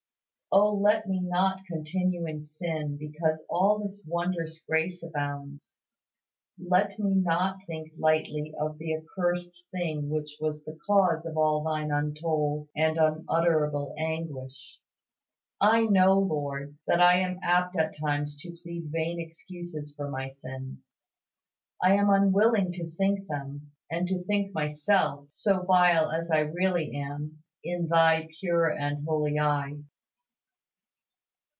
[0.53, 5.77] Oh let me not continue in sin because all this wondrous grace abounds.
[6.59, 11.63] Let me not think lightly of the accursed thing which was the cause of all
[11.63, 14.81] Thine untold and unutterable anguish.
[15.61, 20.31] I know, Lord, that I am apt at times to plead vain excuses for my
[20.31, 20.93] sins.
[21.81, 26.93] I am unwilling to think them, and to think myself, so vile as I really
[26.93, 29.79] am, in Thy pure and holy eye.